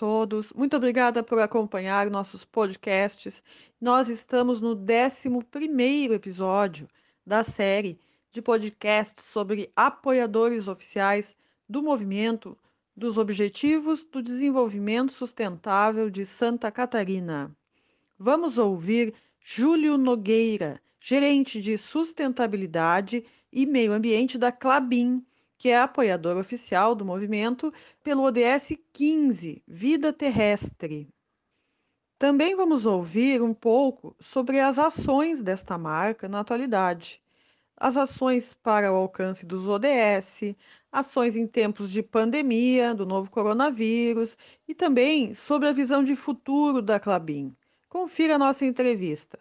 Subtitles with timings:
[0.00, 3.44] todos, muito obrigada por acompanhar nossos podcasts.
[3.78, 5.28] Nós estamos no 11
[6.14, 6.88] episódio
[7.26, 8.00] da série
[8.32, 11.36] de podcasts sobre apoiadores oficiais
[11.68, 12.56] do movimento
[12.96, 17.54] dos Objetivos do Desenvolvimento Sustentável de Santa Catarina.
[18.18, 25.22] Vamos ouvir Júlio Nogueira, gerente de sustentabilidade e meio ambiente da Clabin,
[25.60, 27.70] que é apoiador oficial do movimento
[28.02, 31.06] pelo ODS 15, Vida Terrestre.
[32.18, 37.22] Também vamos ouvir um pouco sobre as ações desta marca na atualidade.
[37.76, 40.56] As ações para o alcance dos ODS,
[40.90, 46.80] ações em tempos de pandemia do novo coronavírus e também sobre a visão de futuro
[46.80, 47.54] da Clabin.
[47.86, 49.38] Confira a nossa entrevista.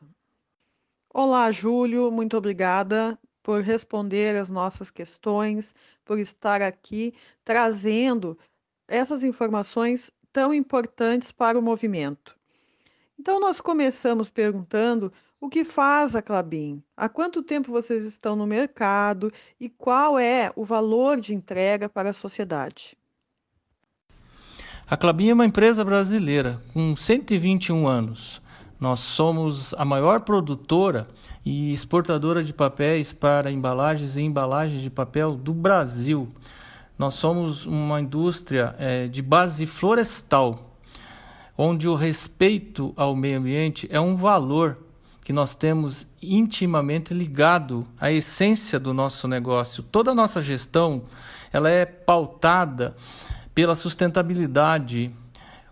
[1.14, 3.18] Olá, Júlio, muito obrigada
[3.50, 5.74] por responder as nossas questões,
[6.06, 8.38] por estar aqui trazendo
[8.88, 12.38] essas informações tão importantes para o movimento.
[13.20, 18.46] Então, nós começamos perguntando o que faz a Clabin, há quanto tempo vocês estão no
[18.46, 22.96] mercado e qual é o valor de entrega para a sociedade.
[24.88, 28.44] A Clabin é uma empresa brasileira com 121 anos.
[28.80, 31.08] Nós somos a maior produtora
[31.46, 36.28] e exportadora de papéis para embalagens e embalagens de papel do Brasil.
[36.98, 40.76] Nós somos uma indústria é, de base florestal,
[41.58, 44.78] onde o respeito ao meio ambiente é um valor
[45.24, 49.84] que nós temos intimamente ligado à essência do nosso negócio.
[49.84, 51.04] Toda a nossa gestão
[51.54, 52.96] ela é pautada
[53.54, 55.12] pela sustentabilidade,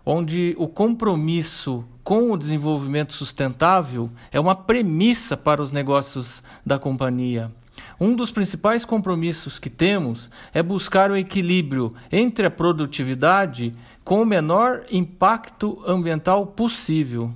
[0.04, 7.52] onde o compromisso com o desenvolvimento sustentável é uma premissa para os negócios da companhia.
[8.00, 14.24] Um dos principais compromissos que temos é buscar o equilíbrio entre a produtividade com o
[14.24, 17.30] menor impacto ambiental possível.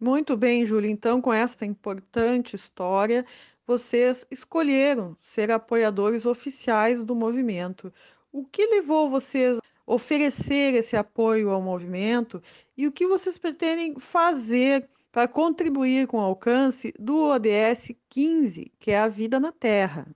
[0.00, 0.88] Muito bem, Júlia.
[0.88, 3.26] Então, com essa importante história,
[3.66, 7.92] vocês escolheram ser apoiadores oficiais do movimento.
[8.30, 9.58] O que levou vocês
[9.90, 12.40] oferecer esse apoio ao movimento
[12.76, 18.92] e o que vocês pretendem fazer para contribuir com o alcance do ODS 15, que
[18.92, 20.06] é a vida na Terra.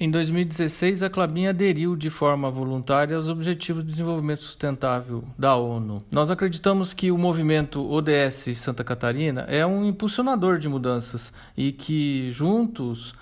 [0.00, 5.98] Em 2016, a Clabin aderiu de forma voluntária aos Objetivos de Desenvolvimento Sustentável da ONU.
[6.10, 12.32] Nós acreditamos que o movimento ODS Santa Catarina é um impulsionador de mudanças e que
[12.32, 13.12] juntos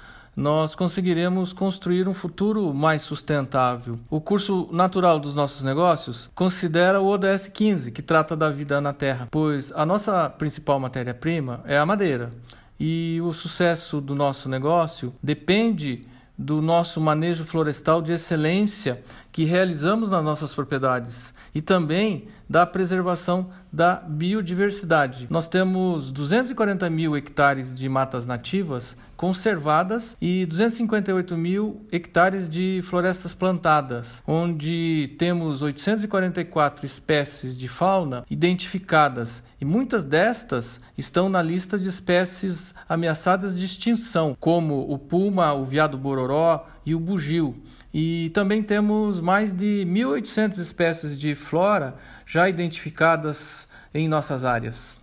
[0.41, 4.01] nós conseguiremos construir um futuro mais sustentável.
[4.09, 8.95] O curso natural dos nossos negócios considera o ODS 15, que trata da vida na
[8.95, 12.31] Terra, pois a nossa principal matéria-prima é a madeira.
[12.79, 16.09] E o sucesso do nosso negócio depende
[16.39, 23.49] do nosso manejo florestal de excelência que realizamos nas nossas propriedades e também da preservação
[23.72, 25.28] da biodiversidade.
[25.31, 33.34] Nós temos 240 mil hectares de matas nativas conservadas e 258 mil hectares de florestas
[33.34, 41.87] plantadas, onde temos 844 espécies de fauna identificadas e muitas destas estão na lista de
[41.87, 47.55] espécies ameaçadas de extinção, como o puma, o veado bororó e o bugio.
[47.93, 54.97] E também temos mais de 1.800 espécies de flora já identificadas em nossas áreas.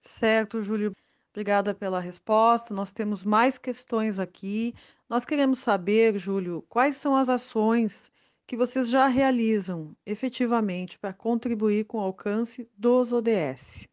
[0.00, 0.92] Certo, Júlio.
[1.32, 2.74] Obrigada pela resposta.
[2.74, 4.74] Nós temos mais questões aqui.
[5.08, 8.10] Nós queremos saber, Júlio, quais são as ações
[8.46, 13.86] que vocês já realizam efetivamente para contribuir com o alcance dos ODS.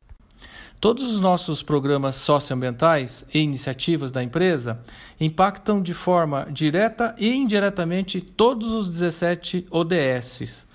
[0.80, 4.80] Todos os nossos programas socioambientais e iniciativas da empresa
[5.20, 10.66] impactam de forma direta e indiretamente todos os 17 ODS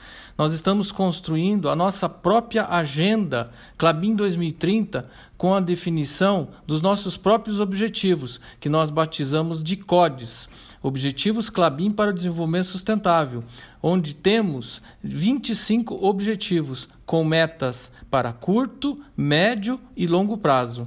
[0.40, 5.06] nós estamos construindo a nossa própria agenda Clabin 2030
[5.36, 10.48] com a definição dos nossos próprios objetivos, que nós batizamos de CODES.
[10.82, 13.44] Objetivos Clabin para o Desenvolvimento Sustentável,
[13.82, 20.86] onde temos 25 objetivos com metas para curto, médio e longo prazo.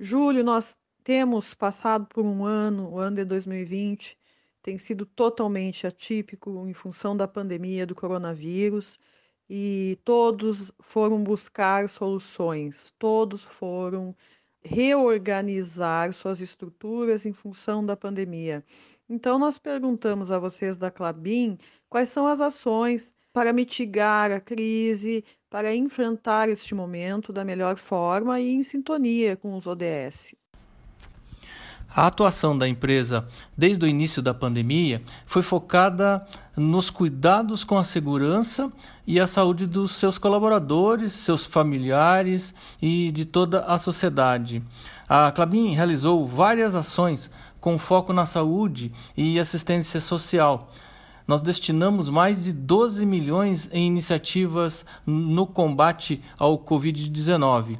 [0.00, 4.18] Júlio, nós temos passado por um ano, o ano de 2020,
[4.60, 8.98] tem sido totalmente atípico em função da pandemia do coronavírus
[9.48, 14.14] e todos foram buscar soluções, todos foram
[14.68, 18.62] reorganizar suas estruturas em função da pandemia.
[19.08, 21.56] Então, nós perguntamos a vocês da Clabin
[21.88, 28.38] quais são as ações para mitigar a crise, para enfrentar este momento da melhor forma
[28.40, 30.34] e em sintonia com os ODS.
[31.94, 33.26] A atuação da empresa
[33.56, 36.24] desde o início da pandemia foi focada
[36.56, 38.70] nos cuidados com a segurança
[39.06, 44.62] e a saúde dos seus colaboradores, seus familiares e de toda a sociedade.
[45.08, 47.30] A Clabin realizou várias ações
[47.60, 50.70] com foco na saúde e assistência social.
[51.26, 57.78] Nós destinamos mais de 12 milhões em iniciativas no combate ao Covid-19.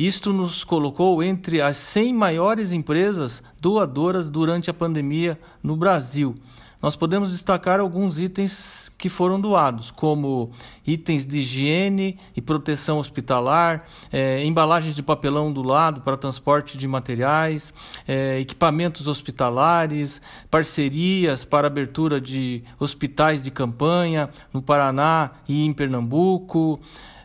[0.00, 6.34] Isto nos colocou entre as 100 maiores empresas doadoras durante a pandemia no Brasil.
[6.80, 10.52] Nós podemos destacar alguns itens que foram doados, como
[10.86, 16.88] itens de higiene e proteção hospitalar, é, embalagens de papelão do lado para transporte de
[16.88, 17.74] materiais,
[18.08, 26.80] é, equipamentos hospitalares, parcerias para abertura de hospitais de campanha no Paraná e em Pernambuco.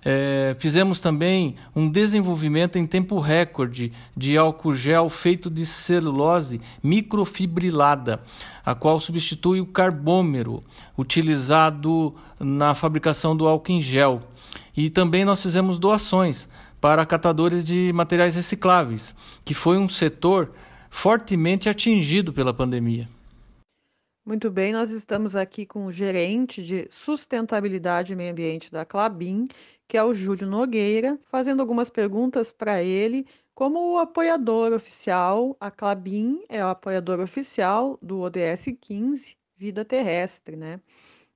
[0.08, 8.22] É, fizemos também um desenvolvimento em tempo recorde de álcool gel feito de celulose microfibrilada,
[8.64, 10.62] a qual substitui o carbômero
[10.96, 14.22] utilizado na fabricação do álcool em gel.
[14.78, 16.48] E também nós fizemos doações
[16.80, 20.52] para catadores de materiais recicláveis, que foi um setor
[20.88, 23.10] fortemente atingido pela pandemia.
[24.26, 29.48] Muito bem, nós estamos aqui com o gerente de sustentabilidade e meio ambiente da Clabin,
[29.88, 33.28] que é o Júlio Nogueira, fazendo algumas perguntas para ele.
[33.54, 40.56] Como o apoiador oficial, a Clabin é o apoiador oficial do ODS 15, Vida Terrestre,
[40.56, 40.82] né?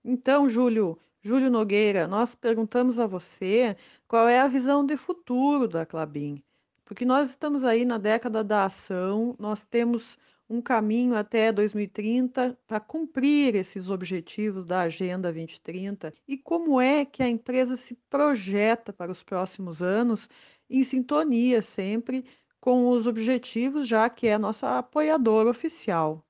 [0.03, 3.77] Então, Júlio, Júlio Nogueira, nós perguntamos a você
[4.07, 6.41] qual é a visão de futuro da Clabin,
[6.83, 10.17] porque nós estamos aí na década da ação, nós temos
[10.49, 17.21] um caminho até 2030 para cumprir esses objetivos da Agenda 2030 e como é que
[17.21, 20.27] a empresa se projeta para os próximos anos
[20.69, 22.25] em sintonia sempre
[22.59, 26.25] com os objetivos, já que é nossa apoiadora oficial.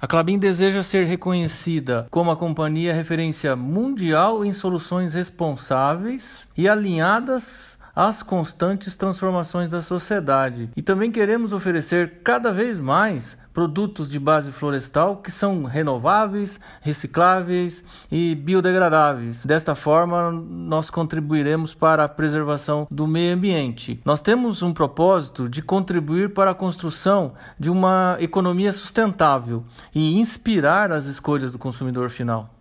[0.00, 7.78] A Clabin deseja ser reconhecida como a companhia referência mundial em soluções responsáveis e alinhadas
[7.94, 10.70] às constantes transformações da sociedade.
[10.76, 17.84] E também queremos oferecer cada vez mais produtos de base florestal que são renováveis, recicláveis
[18.10, 19.46] e biodegradáveis.
[19.46, 24.00] Desta forma, nós contribuiremos para a preservação do meio ambiente.
[24.04, 29.64] Nós temos um propósito de contribuir para a construção de uma economia sustentável
[29.94, 32.53] e inspirar as escolhas do consumidor final.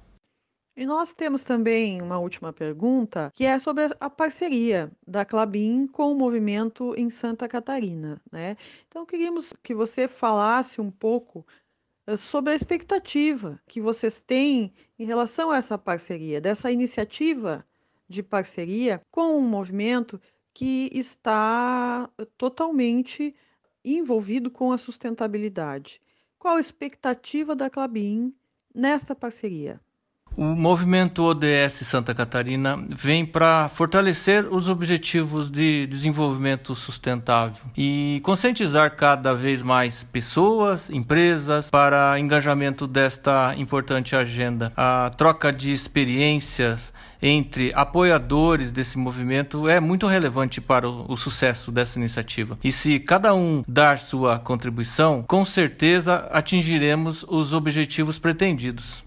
[0.76, 6.12] E nós temos também uma última pergunta, que é sobre a parceria da Clabin com
[6.12, 8.58] o movimento em Santa Catarina, né?
[8.88, 11.46] Então queríamos que você falasse um pouco
[12.08, 17.64] eh, sobre a expectativa que vocês têm em relação a essa parceria, dessa iniciativa
[18.10, 20.20] de parceria com um movimento
[20.56, 23.36] que está eh, totalmente
[23.86, 26.02] envolvido com a sustentabilidade.
[26.40, 28.34] Qual a expectativa da Clabin
[28.74, 29.80] nessa parceria?
[30.36, 38.96] O movimento ODS Santa Catarina vem para fortalecer os objetivos de desenvolvimento sustentável e conscientizar
[38.96, 44.72] cada vez mais pessoas, empresas para engajamento desta importante agenda.
[44.76, 46.92] A troca de experiências
[47.22, 52.58] entre apoiadores desse movimento é muito relevante para o, o, sucesso dessa iniciativa.
[52.64, 59.04] E se cada um dar sua contribuição, com certeza atingiremos os objetivos pretendidos.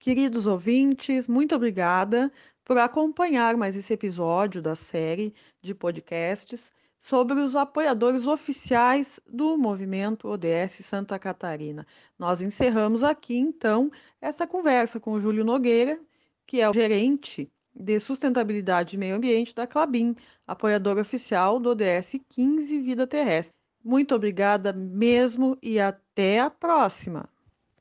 [0.00, 2.32] Queridos ouvintes, muito obrigada
[2.64, 10.26] por acompanhar mais esse episódio da série de podcasts sobre os apoiadores oficiais do movimento
[10.26, 11.86] ODS Santa Catarina.
[12.18, 13.92] Nós encerramos aqui, então,
[14.22, 16.00] essa conversa com o Júlio Nogueira,
[16.46, 20.16] que é o gerente de sustentabilidade e meio ambiente da Clabin,
[20.46, 23.54] apoiador oficial do ODS 15 Vida Terrestre.
[23.84, 27.28] Muito obrigada mesmo e até a próxima!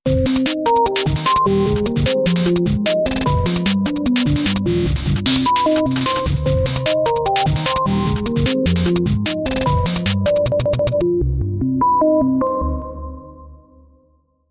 [0.06, 0.38] Thank
[2.60, 2.69] you.